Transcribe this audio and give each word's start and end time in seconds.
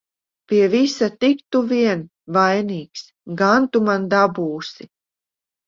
Pie 0.51 0.69
visa 0.75 1.09
tik 1.23 1.43
tu 1.51 1.61
vien 1.73 2.01
vainīgs! 2.39 3.05
Gan 3.45 3.71
tu 3.73 3.85
man 3.93 4.11
dabūsi! 4.17 4.93